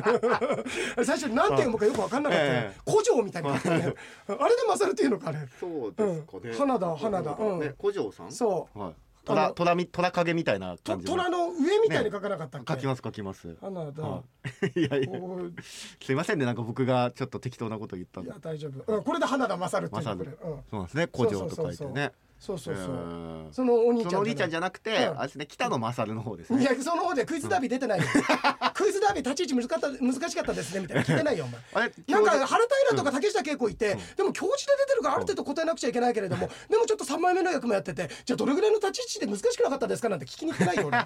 [0.97, 2.51] の最初何て読むかよく分かんなかったよ。
[2.53, 3.93] ええ古城みたいになあれで
[4.67, 5.39] 勝っていうのかあれ。
[5.59, 6.53] そうですかね。
[6.57, 8.31] 花田花田うんね古城さん。
[8.31, 8.79] そう。
[8.79, 8.93] はい
[9.29, 11.11] 虎虎み虎影みたいなと感じの。
[11.11, 13.55] 虎の上みたいに書かなかったっけ、書きます書きます。
[13.61, 14.23] 花田、は
[14.75, 15.07] い いやいや。
[15.61, 16.45] すいませんね。
[16.45, 21.07] なんか僕がちょっと適当なこと言ったいや大丈夫、うん、これで花田勝っていううん、そうなんですね。
[21.15, 21.67] 古城と書いてね。
[21.67, 23.49] そうそうそう、うん。
[23.52, 25.19] そのお兄ちゃんそのお兄ちゃんじゃなくて、うん。
[25.19, 28.06] あれですね北野勝の方ですいねやその方でクイズダービー出てないよ、
[28.73, 31.04] クイズダービー立ち位置難かった難しかったですねみたいな。
[31.04, 31.91] 聞いてないよお前。
[32.08, 40.99] なんか原平とか竹下恵子いて、でも教授で出てるからある程度答えなくちゃいけないけれども、でもちょっと3枚目の役もやっててじゃあどれぐらいの立ち位置で難しくなかったですかなんて聞きに行ってないよ俺。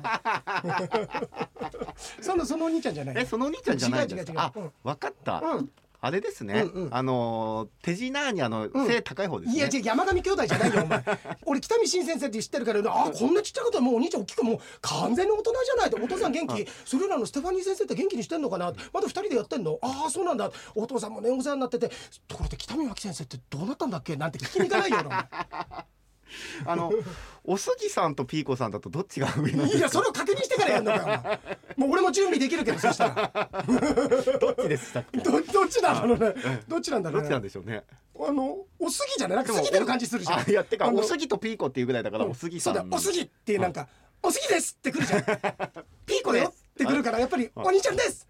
[2.22, 3.16] そのそのお兄ちゃんじゃない。
[3.18, 4.26] えそのお兄ちゃんじゃない違う違う違う。
[4.34, 5.70] かあうんわかった、うん
[6.06, 6.94] あれですね、うんうん。
[6.94, 8.72] あのー手品にあの、ん。
[8.88, 9.58] 背高い方ですね。
[9.58, 11.04] いや違う山上兄弟じゃないよお前。
[11.48, 18.74] 俺北見新先生って知ってるからあこんなちっちゃいことはもうお兄ちゃん大きくもう完全に大人じゃないとお父さん元気それらのステファニー先生って元気にしてんのかな？
[18.92, 19.80] まだ二人でやってんの？
[19.82, 20.52] ああそうなんだ。
[20.76, 21.90] お父さんもねお世話になってて。
[22.28, 24.18] ところで北見脇先生ってどうなったんだっけ？
[24.18, 25.30] なんて聞きに行かないよな
[26.66, 26.92] あの
[27.46, 29.78] おすぎさんとピーコさんだとどっちが上なんですか？
[29.78, 31.40] いやそれを確認してからやんのか
[31.76, 33.50] もう俺も準備できるけどそしたら。
[34.40, 37.24] どっちでしたっけどどっちなんだろうねどっちなんだろうね。
[37.24, 37.84] どっちなんでしょうね。
[38.20, 39.38] あのおすぎじゃない？
[39.38, 40.40] なんか過ぎてる感じするじゃん。
[40.40, 43.88] あいやてかおすぎとピーコっていうぐらいだからおすぎさそうんだよおすぎっていうなんか
[44.24, 45.24] 「おすぎです!」ってくるじゃん
[46.06, 48.28] 「ピーコだよ!」ってくるからやっぱり「お兄ちゃんです!」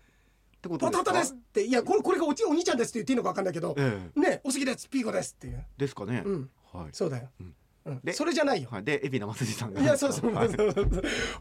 [0.57, 1.11] ってことですか？
[1.11, 1.63] 弟ですって。
[1.65, 4.87] いやこれこれがおちお兄ちゃんですって言っていいのか分かんないけど、えねおすぎです。
[4.89, 5.63] ピーコですっていう。
[5.77, 6.49] ですかね、うん。
[6.71, 6.89] はい。
[6.93, 7.55] そうだよ、んうん
[8.03, 8.69] でそれじゃないよ。
[8.71, 9.81] はい、で海老名正治さんが。
[9.81, 10.33] いやそうそう。
[10.33, 10.49] はい。
[10.49, 10.87] そうそう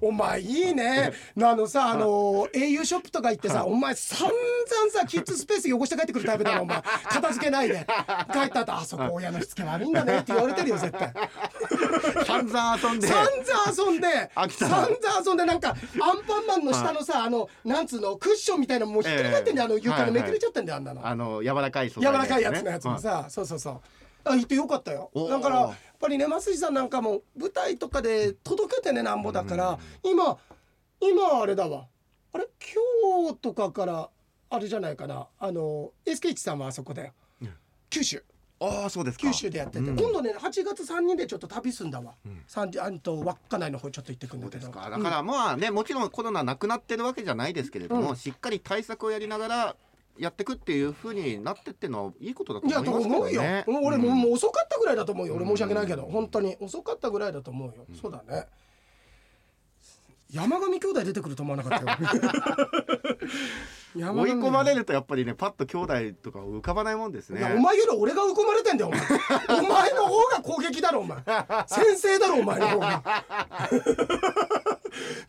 [0.00, 1.12] お前いいね。
[1.40, 4.32] あのさあの au ショップとか行ってさお前散々
[4.90, 7.86] さキッズスペース汚して帰ってくるタイプだろお前 片付けないで。
[8.32, 11.12] 帰った後あそこ親のしつけ悪いんだねって言われてるよ絶対。
[12.26, 13.06] 散々遊んで。
[13.06, 14.30] 散々遊んで。
[14.34, 21.06] 散々遊んでなんかアンパンマンの下のさあのなんつうのクッションみたいなのもうひっくり返ってんだよあの床のめくれちゃってんだよあんなの。
[21.06, 23.00] あの柔らかい素柔材らかいやつのやつもはい。
[23.00, 23.80] さ、そうそうそう
[24.24, 25.10] あ行ってよかったよ。
[25.14, 30.38] だからやっぱりね増井さんなんかも舞台とかで届けてねなんぼだから、今
[31.00, 31.86] 今あれだわ。
[32.32, 32.46] あれ？
[33.04, 34.08] 今日とかから
[34.50, 35.26] あれじゃないかな。
[35.38, 37.12] あの SK1 さんはあそこだよ、
[37.90, 38.24] 九州。
[38.60, 39.26] ああそうですか。
[39.26, 39.96] 九州でやってて、うん。
[39.96, 42.14] 今度ね8月3人でちょっと旅すんだわ、
[42.46, 44.62] 三時あんと稚内の方ちょっと行ってくんだけど。
[44.62, 44.88] そうですか。
[44.88, 48.16] だからまあねもちろんコロナなくなってるわけじゃないですけれども、うん。
[48.16, 49.76] しっかり対策をやりながら
[50.18, 53.64] やっていくっていうふうになってってのはいいことだと思いますけど思うよ、ね。
[53.66, 55.34] うん俺もう遅かったぐらいだと思うよ。
[55.34, 58.46] 俺申し訳ないけど、うん本当に遅かったぐらいだと思うよ、そうだね。
[60.32, 61.98] 山上兄弟出てくると思わなかったよ。
[63.94, 67.40] 追い込まれるとやっぱりねパッと兄弟とか浮かばないもんですね。
[67.40, 69.00] いやお前より俺が追い込まれてんだよお前。
[69.60, 71.18] お前の方が攻撃だろお前。
[71.66, 73.02] 先生だろお前の方が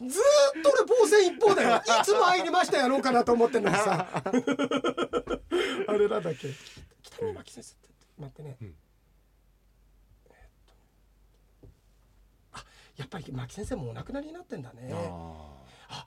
[0.07, 1.77] ずーっと俺防戦一方だよ。
[1.77, 4.07] いつ参りましたやろうかなと思ってんのにさ。
[5.87, 6.47] あれなんだっけ。
[7.01, 8.55] 北見巻先生って待ってね、ん。
[8.63, 8.73] えーっ
[11.61, 11.67] と。
[12.53, 12.63] あ
[12.97, 14.91] やっぱり牧先生もお亡くなりになってんだね。
[14.93, 16.05] あ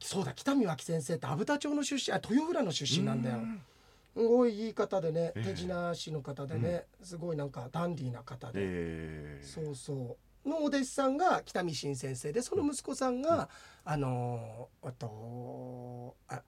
[0.00, 3.36] そうだ北見脇先生って阿武田町の出身あ豊浦の出身なんだよ。
[3.36, 3.62] うん。
[4.14, 5.42] すごいいい方でねええ。
[5.44, 10.16] 手品師の方でね、すごいなんかダンディーな方で、えーそうそう
[10.48, 13.48] のお弟子さんが北見新先生でその息子さんが、
[13.84, 16.42] あのーあとあ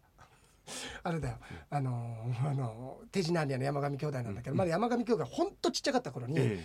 [1.02, 1.36] あれだよ、
[1.70, 4.58] あのーあのー手品屋の山上兄弟なんだけど、うん。
[4.58, 6.64] まだ山上兄弟ほんとちっちゃかった頃に、え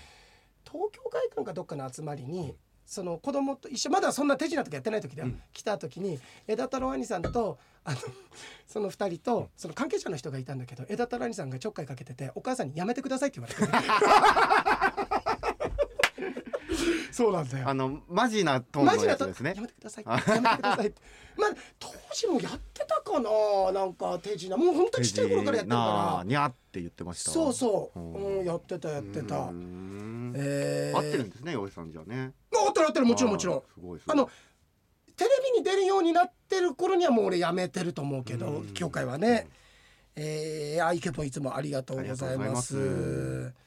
[0.65, 5.41] 東京会館かどっかの集まりに、その子供と一緒まだそんな手品とかやってない時だよ、うん。
[5.53, 7.97] 来た時に枝太郎兄さんとあの
[8.67, 13.61] その二人とその関係者の人がいたんだけど枝太郎兄さんがちょっかいかけててお母さんに「やめてください」って言われて
[17.15, 17.69] そうなんだよ。
[17.69, 19.53] あのマジなトーンのやつですね。
[19.55, 20.03] やめてください。
[20.05, 20.93] やめてください
[21.37, 21.49] まあ
[21.79, 24.57] 当時もやってたかななんか手品。
[24.57, 27.29] もうほんとちっちゃい頃からやってるかなあにゃって言ってました。
[27.29, 28.39] らそうそう、うん。
[28.39, 29.35] うん、やってたやってた。
[30.37, 32.33] えー、合ってるんですね洋さんじゃね。
[32.51, 33.05] 合ってる合ってる。
[33.05, 33.61] もちろんもちろん。
[33.61, 34.29] すごいあの
[35.15, 38.67] テレビに出るようになってる頃にはもう俺やめてると思うけどうん。
[38.73, 39.47] 教会はね、
[40.17, 42.57] えー、あイケポンいつもありがとうございます。
[42.57, 42.75] あす。
[42.77, 43.65] えー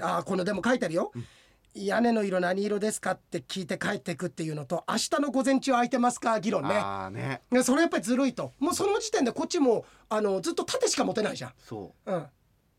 [0.00, 1.12] あーこのでも書いてあるよ、
[1.76, 6.40] 屋根の色何色ですかって聞いて帰ってくっていうのと明日の午前中空いてますか？
[6.40, 6.70] 議論ね。
[6.74, 7.42] ああね。
[7.62, 8.52] それやっぱりずるいと。
[8.58, 11.52] もうその時点でこっちもあのずっと縦しか持てないじゃん。
[11.58, 12.12] そう。
[12.12, 12.26] うん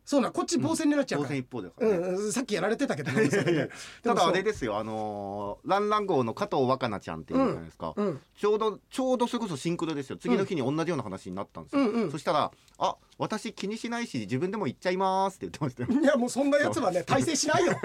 [0.08, 3.70] そうなんこっち防戦になっちゃうから、当選一方だからね、うんうん、さっきやられてたけどね、で
[4.02, 10.17] ただあれですよあのーランラン号の加藤若菜ちゃんっていうじゃないですか、うんちょうどちょうどそれこそシンクロですよ。
[10.17, 12.12] 次の日に同じような話になったんですよ、うんうん。
[12.12, 16.02] そしたら「あ私気にしないし自分でも行っちゃいます」って言ってましたよ。
[16.02, 17.74] いやもうそんなやつはね大成しないよ。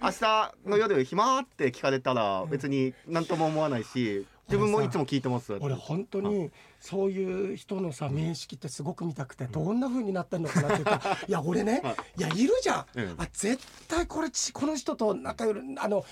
[0.00, 5.52] 明日の夜暇って聞かれたら別に何とも思わないし自分もいつも聞いてます。
[5.60, 11.82] 俺本当にそういう人のさ面識ってすごく見たくてどんな風になってんのかなって言ったら いや俺ね
[12.16, 12.20] い。
[12.22, 16.04] やいるじゃん、うんあ絶対これちこの人と仲良いあの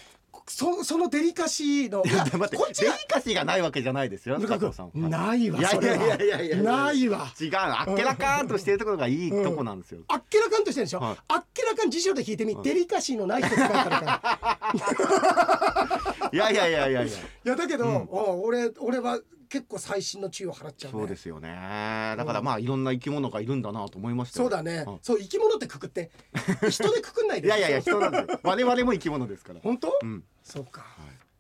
[0.49, 2.09] そそのデリカシーのこ
[2.69, 4.47] っちがデリカシーがないわけじゃないですよな
[5.35, 6.57] いわそれはいやいやいやいや。
[6.59, 7.27] ないわ。
[7.41, 11.17] 違うあっけらかんとしてるところがいいとこなんですよ、あっけらかんとしてるでしょ、はい。
[11.29, 15.66] あっけらかん辞書で引いてみ、デリカシーのない人って書いてあるから
[16.33, 17.03] いやいやいやいや。
[17.03, 17.13] いやい
[17.45, 20.99] やだけど、お俺俺は結構細心の注意を払っちゃうね。
[20.99, 21.49] そうですよね。
[22.17, 24.49] だからまあいろんな生き物がいるんだなと思いましたよ。
[24.49, 24.99] そうだね、ん。
[25.03, 26.11] そう生き物ってくくって
[26.71, 29.61] 人でくくんないで いやいやいや人なんで我々も生き物ですから。
[29.61, 30.25] 本当、うん。
[30.43, 30.85] そうか、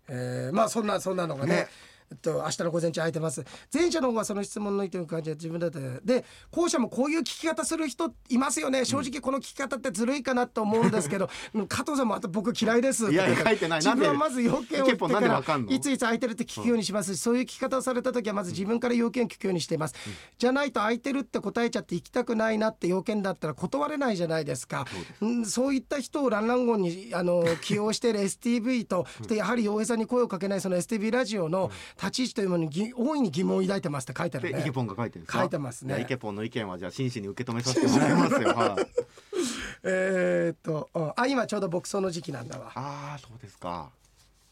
[0.09, 1.68] えーまあそんなそんなのがねね
[2.11, 3.45] えっと、明日の午前中空いてます。
[3.73, 8.85] 前者の方はその質問の意見を感じて自分だってで後者もこういう聞き方する人いますよね。
[8.85, 13.11] 正直この聞き方ってずるいかなと思うんですけど、う ん加藤さんもあと僕嫌いです。
[13.11, 13.81] いや書いてない。
[13.81, 19.95] 自分はまず要件を言ってからいついつ空いてるって聞くようにしますし、そういう聞き方をされた時はまず自分から要件を聞くようにしています、
[20.38, 24.87] じゃないと空いてるって答えちゃって行きたくないなって要件だったら断れないじゃないですか。
[25.21, 34.54] うんそういった人をランラン号にあの起用している STV と、そしてやはり洋平さんに声をかけないその STV ラジオの立ち位置というものにぎ大いに疑問を抱いてますって書いてあるね。
[34.54, 36.00] でイケポンが書いてる書いてますね。
[36.00, 38.48] イケポンの意見はじゃあ真摯に受け止めさせてもらいますよ。
[38.50, 38.87] はい。
[39.85, 41.12] えーっとうん。
[41.16, 42.72] あ今ちょうど牧草の時期なんだわ。
[42.74, 43.90] ああそうですか。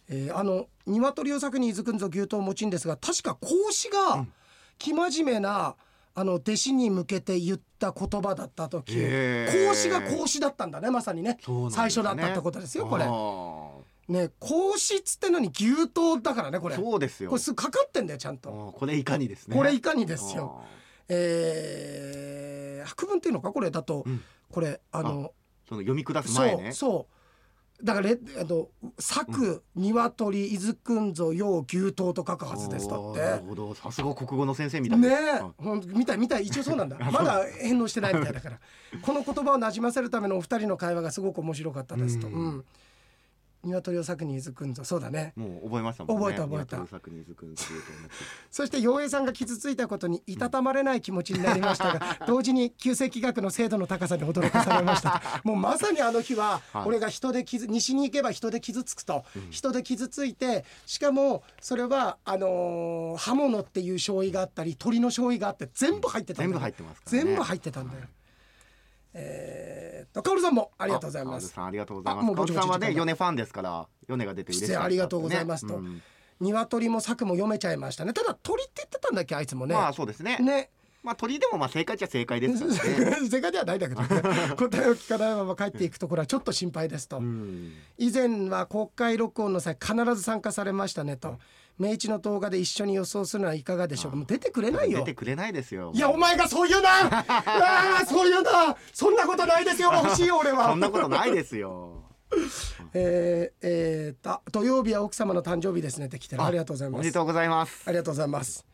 [0.08, 4.26] えーあの鶏を先にいずくんぞ牛刀を持ちんですが確か孔子が
[4.78, 5.76] 生真面目な
[6.16, 13.04] あの弟子に向けて言った言葉だった時孔子が孔子だったんだねまさにねね最初だったってことですよこれ
[14.08, 16.76] ね孔子っつってのに牛刀だからねこれ。
[16.76, 17.30] こそうですよ。
[17.32, 18.74] れすぐかかってんだよちゃんと。
[18.76, 19.56] これいかにですね。
[19.56, 20.62] これいかにですよ。
[20.62, 20.66] あ
[21.08, 24.22] えー白文っていうのかこれだとうん。
[24.50, 25.30] これあのー
[25.68, 26.72] その読み下す前ね。
[26.72, 27.14] そう
[27.82, 28.68] だからレあの
[29.00, 33.48] 「作鶏伊豆くんぞよう牛刀」と書くはずですだっおーなるて。
[33.48, 33.74] ほど。
[33.74, 34.98] さすが国語の先生みたい。
[34.98, 36.44] ねですえ、ほん見たい見たい。
[36.44, 36.96] 一応そうなんだ。
[37.10, 38.60] まだ返納してないみたいだから。
[39.02, 42.64] この言葉をなじませるためのお二人の会話がすごく面白かったですと、ううんん
[43.66, 44.84] 鶏を作に伊豆くんぞ。
[44.84, 45.32] そうだね。
[45.36, 46.24] もう覚えましたもんね。
[46.24, 46.76] 覚えた覚えた。
[46.76, 47.86] 鶏作に伊豆くんっていうと
[48.50, 55.22] そして陽平さんが傷ついたことにいたたまれない気持ちになりましたが、同時に旧世紀学の精度の高さに驚かされました。
[55.44, 56.86] もうまさにあの日ははい。
[56.86, 66.58] 俺が人で傷西に行けば人で傷つくと、人で傷ついてしかもそれはあのー刃物っていう醤油があったり鳥の醤油があって全部入ってたんだよ。
[66.58, 67.02] 全部入ってますね。
[67.24, 68.00] 全部入ってたんだよ、
[69.14, 71.46] えーっとカオルさんもあありがとうございます。
[71.46, 75.76] あさんありがとうございまあもうカオルさんはねヨネファンですからヨネが出て嬉しいありがとうございますと。
[75.76, 76.02] うん。
[76.40, 78.12] 鶏も柵も読めちゃいましたね。
[78.12, 80.36] ただ鳥って言ってたんだっけあいつもね、まあそうですね。
[80.38, 80.70] ね。
[81.02, 83.28] まあ鳥でもまあ正解っちゃ正解ですからね。
[83.30, 84.08] 正解ではないんだけどね。
[84.56, 91.38] 答えを聞かないまま帰っていくところはちょっと心配ですと、うん以前は公開録音の際必ず参加されましたねと
[91.78, 94.10] 明治の動画で一緒に予想するのはいかがでしょう？
[94.12, 94.98] かもう出てくれないよ。
[95.00, 95.92] 出てくれないですよ。
[95.94, 96.90] いやお前がそう言うな。
[97.28, 98.76] あーそう言うな。
[98.92, 99.92] そんなことないですよ。
[99.92, 100.68] 欲しいよ俺は。
[100.70, 102.02] そんなことないですよ。
[102.94, 106.42] えー、えー、と土曜日は奥様の誕生日ですねって来てる。
[106.44, 107.00] ありがとうございます。
[107.00, 107.82] おめでとうございます。
[107.86, 108.64] ありがとうございます。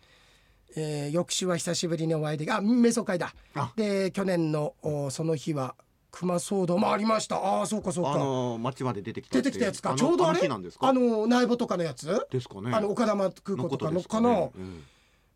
[0.77, 3.35] えー、翌週は久しぶりにお会いできあ瞑想会だ。
[3.55, 3.73] あ。
[3.77, 5.75] で去年のおその日は
[6.11, 7.37] 熊騒動もありました。
[7.37, 9.91] ああそうかそうか、あの街まで出てきた出っててきたやつか。
[9.91, 10.41] のちょうどあれ？
[10.49, 12.73] あの内部とかのやつ、ですかね。
[12.73, 14.85] あの岡玉空港とかのかの、うん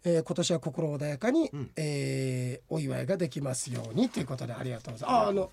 [0.05, 1.71] えー今年は心穏やかに、うん。
[1.77, 5.27] えーお祝いができますようにということでありがとうございます。
[5.27, 5.51] ああの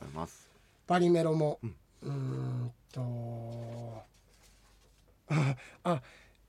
[0.88, 1.68] バリメロも、う
[2.08, 2.16] うんー
[2.66, 3.02] んと。
[5.34, 6.02] ああ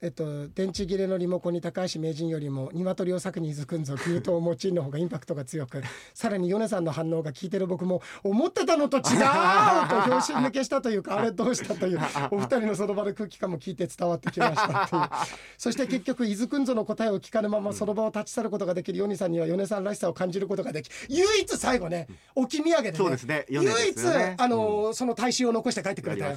[0.02, 5.80] えっと電池切れのリモコンに高橋名人よりも鶏を柵にづくんぞ牛刀を用いるの方がインパクトが強く
[6.12, 9.02] さらに米さんの反応が聞いてる僕も思ってたのと違う！
[9.04, 12.00] と拍子抜けしたというかあれどうしたという
[12.32, 15.08] お二人のその場の空気感も聞いて伝わってきましたという。
[15.56, 23.96] そして結局伊豆くんぞの答えを聞かぬままその場を立ち去ることができる米さんには米さんらしさを感じることができ唯一最後ね置き土産でねそうですね唯一
[24.36, 26.36] あのその大衆を残して帰ってくれたよ。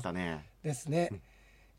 [0.63, 1.09] ですね。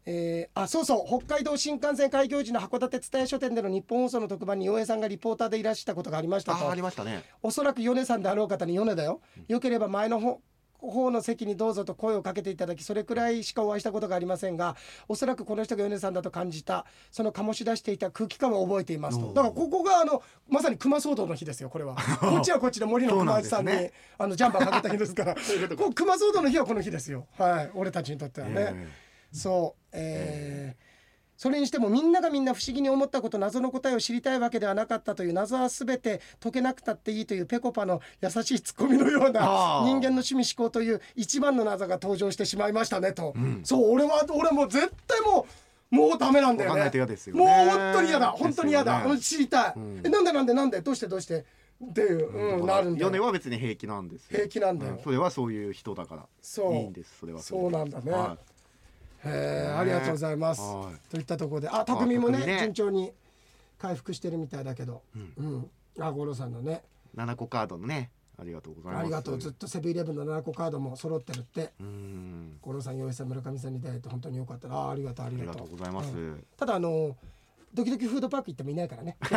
[0.07, 6.67] えーあそうそう北海道新幹線開業時の函館蔦屋書店での日本放送の特番に洋平さんがリポーターでいらしたことがありましたと。
[6.67, 7.25] あありましたね。
[7.43, 10.41] おそらく米さんであろう方に米だよ、よければ前の方
[10.79, 14.77] 方の席にどうぞと声をかけていただきそれくらいしかお会いしたことがありませんが
[15.09, 19.29] おそらくこの人が米さんだと感じたその醸し出していた空気感を覚えていますと。
[19.33, 21.97] だからここがあのまさに熊騒動の日ですよこれは。
[22.21, 25.35] こっちはこっちで森の熊内さんにねあのジャンパーかけた日ですから。
[25.77, 27.27] こう熊騒動の日はこの日ですよ。
[27.39, 27.71] はい。
[27.75, 28.55] 俺たちにとってはね。
[28.57, 29.06] え
[29.37, 30.87] そう、えー
[31.39, 43.61] それにしてもみんながみんな不思議に思ったこと謎の答えを知りたいわけではなかったという謎は全て解けなくたっていいというペコパの優しいツッコミのような人間の趣味思考という一番の謎が登場してしまいましたねと、ん。
[43.65, 45.47] そう俺は俺もう絶対も
[45.93, 46.91] うもうダメなんだよね。
[46.91, 46.91] ね。
[47.35, 48.29] もう本当に嫌だ。
[48.29, 49.21] 本当に嫌だ、ねうん。
[49.21, 50.03] 知りたい、うん。
[50.05, 50.81] えなんでなんでなんで？
[50.81, 51.45] どうしてどうして？
[51.85, 52.63] っていう、うん。
[52.63, 53.11] えなるんだよ。
[53.11, 54.39] 米は別に平気なんですよ。
[54.39, 54.95] 平気なんだよ。
[54.95, 56.27] うそれはそういう人だから。
[56.41, 56.75] そう。
[56.75, 58.11] いいんですそれはそうなんだね。
[58.11, 58.56] はへ
[59.27, 60.61] えありがとうございます。
[60.61, 63.13] はいといったところで、あ、匠もね匠ね順調に
[63.79, 65.03] 回復してるみたいだけど、
[65.39, 66.83] うん、あ、五郎さんのね、
[67.15, 69.39] い7個カードのねありがとうございますありがとう。
[69.39, 71.73] ずっとセブンイレブンの7個カードも揃ってるって。
[71.81, 74.75] うん五郎さん、洋平さん、村上さんに出会えて本当に良かったな。
[74.77, 75.69] あ、ありがとう、ありありががとう。
[75.69, 77.17] とうございます、うんただあの
[77.77, 79.17] ドキドキフードパーク行ってもいないからね。
[79.21, 79.31] 来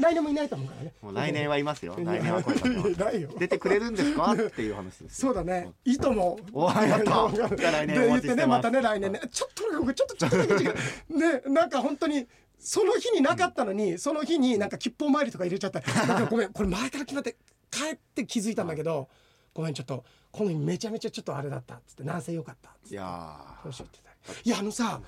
[0.00, 0.92] 来年もいないと思うからね。
[1.00, 3.30] もう来年はいますよ 来年は声かけますないよ。
[3.38, 4.32] 出てくれるんですか？
[4.32, 5.72] っていう話ですそうだね。
[5.84, 6.38] いいとも。
[6.52, 9.20] おやったじゃあ来年おで言ってね、待ちしてまたね、来年ね。
[9.30, 10.74] ちょっと僕ちょっとちょっとだけ違う。
[11.18, 12.26] ね、なんか本当に。
[12.58, 15.80] その日になかったのに、その日になんか吉報参りとか入れちゃった。
[15.80, 17.36] だからごめん、これ前から決まって、
[17.70, 19.08] 帰って気づいたんだけど。
[19.52, 22.94] ごめん、ちょっと、この日めちゃめちゃちょっとあれだったっつって、なんせよかったっつって。
[22.94, 25.00] いやどうしようって言ったいや、あのさ。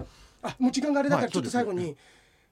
[0.43, 1.97] あ、もう時間があれだから、はいちょっと最後に。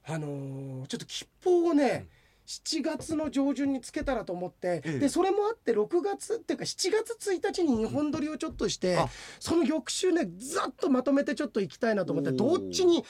[0.07, 2.07] あのーちょっと吉報をね。
[2.47, 4.99] 7月の上旬につけたらと思って、ええ。
[4.99, 9.09] でそれもあって6月っていうか7月1日に日本撮りをちょっとして、あ。
[9.39, 13.03] その翌週ねざっとまとめてちょっと行きたいなと思ってどっちに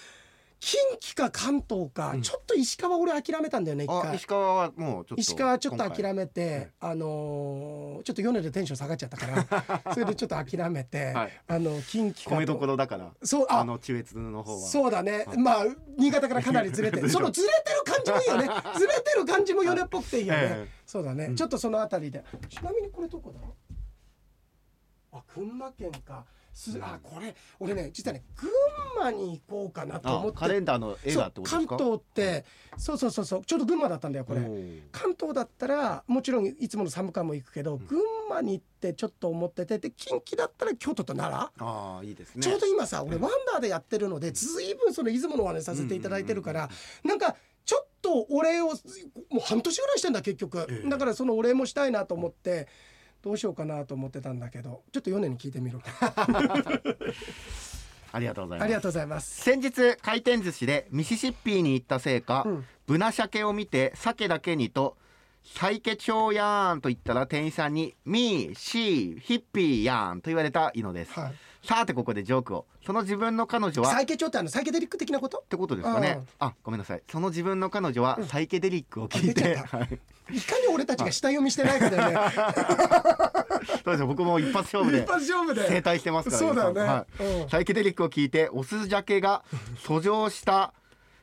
[0.60, 2.22] 近畿か関東か、うん。
[2.22, 4.16] ちょっと石川俺諦めたんだよね一あ回。
[4.16, 11.42] 石川はもうちょっと石川ちょっと諦めて、えあのーちょっと米でテンション下がっちゃったから それでちょっと諦めて、はい。
[11.48, 14.68] あの近畿か米どころだからそうああの中越の方は。
[14.68, 15.38] そうだね、はい。
[15.38, 15.66] まあ
[15.98, 18.62] 新潟からかなりずれてずれてそのずれてる感じもいいよね。
[18.78, 20.72] ずれてる感じも米っぽくていいよね、ええ。
[20.86, 21.36] そうだね、うん。
[21.36, 22.24] ちょっとそのあたりで。
[22.50, 23.40] ちなみにこれどこだ？
[25.20, 26.26] あ群馬県か
[26.58, 28.50] すあこれ俺ね実はね群
[29.00, 30.38] 馬に行こうかなと思って。
[30.38, 31.60] あカレンダーの映画ってことですか？
[31.60, 32.46] そう関東って
[32.78, 34.42] そうそうそうそうちょうど群馬だったんだよこれ。
[34.92, 41.66] 関東だったらもちろんいつもの寒川も行くけど、群馬に行ってちょっと思っててで近畿だったら京都と奈良？
[41.66, 42.42] ああいいですね。
[42.42, 46.70] ちょうど今さ俺ワンダーでやってるのでずいぶんその出雲のお話させていただいてるから
[47.04, 50.66] なんかちょっとお礼をもう半年ぐらいしてんだ結局。
[50.70, 50.90] ええ。
[50.90, 52.68] だからそのお礼もしたいなと思って
[53.22, 55.80] どうしようかなと思ってたんだけどちょっと米に聞いてみる
[58.12, 58.64] ありがとうございます。
[58.64, 59.44] ありがとうございます。
[59.44, 62.66] 先日回転寿司でミシシッピーに行ったせいか、うん。
[62.86, 64.98] ブナ鮭を見て鮭だけにと
[65.56, 71.34] 「サイケチョウやーん」と言ったら店員さんに「ミーシーヒッピーやーん」と言われたイノです、はい。
[71.64, 75.40] さてここでジョークをその自分の彼女はサイケチョウってあのサイケデリック的なこと？
[75.40, 76.20] ってことですかね。
[76.20, 76.28] うん。
[76.40, 77.02] あごめんなさい。
[77.10, 79.86] その自分の彼女はサイケデリックを聞いて、あ出ちゃっは
[80.30, 82.18] いいかに俺たちが下読みしてないかだよね。
[83.84, 85.68] そうですよ僕も一発勝負で一発勝負で。
[85.68, 86.82] 正対してますからそうだよね。
[86.82, 87.24] はい。
[87.24, 87.50] うん。
[87.50, 89.44] サイケデリックを聞いてオスジャケが
[89.84, 90.74] 遡上した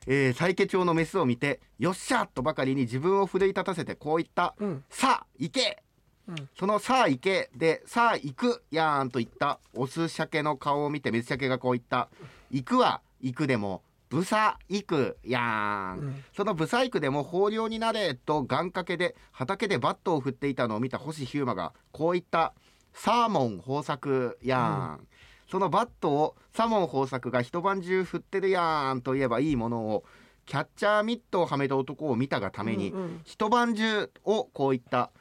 [0.06, 5.82] えー、最家町のメスを見てよっしゃとばかりに自分を奮い立たせてこう言ったうん「さあ行け!」
[6.28, 12.08] うんその「さあ行け!」で「さあ行くやーん」と言ったオス鮭の顔を見てメス鮭がこう言った
[12.50, 22.52] 「行くは行くでもブサ行くやーん」うんそのブサイクでも豊漁になれと願掛けで畑でバットを振っていたのを見た星ヒューマがこう言った
[22.92, 25.08] 「サーモン豊作やーん」
[25.54, 30.02] そのバットをサーモン豊作が一晩中振ってるやーんと言えばいいものを
[30.46, 33.20] キャッチャーミットをはめた男を見たがために、うんうん。
[33.22, 35.12] 一晩中をこう言った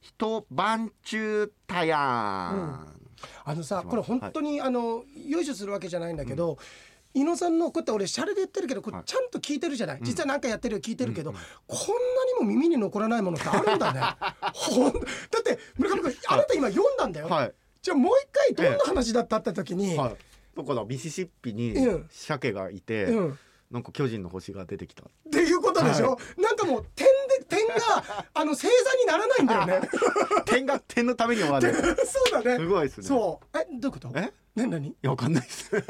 [0.00, 2.86] 一晩中たやーん、
[3.44, 6.56] あのさこれ本当に、あのよいしょするわけじゃないんだけど、
[7.12, 9.06] 伊野さんのこうやって俺シャレで言ってるけどこれはい。
[9.06, 11.42] ちゃんと聞いてるじゃない、実は何かやってるよ聞いてるけど、うんうん。
[11.66, 11.78] こん
[12.38, 14.00] なにも耳に残らないものってあるんだね。
[14.54, 15.02] ほんだっ
[15.42, 17.52] て村上君あなた今読んだんだよ、はい
[17.82, 20.16] じゃあもう一回どんな話だったって時に、はい。
[20.56, 22.06] だからミシシッピにうん。
[22.10, 23.38] 鮭がいて、うん。
[23.70, 25.04] なんか巨人の星が出てきた。
[25.04, 27.06] っていうことでしょ、はなんかもう点
[27.38, 27.74] で点が
[28.34, 29.88] あの星座にならないんだよね。
[30.44, 31.72] 点が点のために終わる。
[32.04, 32.56] そうだね。
[32.58, 33.06] すごいですね。
[33.06, 33.58] そう。
[33.58, 34.12] えどういうこと？
[34.16, 34.32] え？
[34.56, 34.88] な何？
[34.88, 35.70] いやわかんないです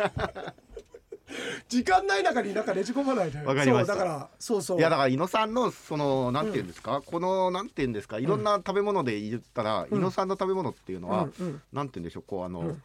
[1.68, 3.38] 時間ない中になんかねじ込まないで。
[3.40, 3.94] わかりました。
[3.94, 4.78] そうだからそうそう。
[4.78, 8.18] いやだから伊野さんのそのなんて言うんですか、このなんて言うんですか？
[8.18, 9.98] いろんな食べ物で言ったら、うん。
[9.98, 11.62] 伊野さんの食べ物っていうのは、うんうん。
[11.72, 12.24] なんて言うんでしょう？
[12.26, 12.82] こうあの、うん。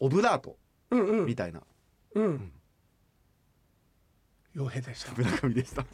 [0.00, 0.56] オブラート
[0.90, 1.26] うんうん。
[1.26, 1.62] みたいな。
[2.14, 2.52] うん。
[4.56, 5.12] 傭兵でした。
[5.16, 5.84] 村上でした